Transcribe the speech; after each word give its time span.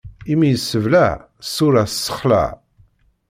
Imi 0.31 0.47
yessebleɛ, 0.51 1.11
ṣṣuṛa 1.47 1.83
tessexlaɛ. 1.89 2.49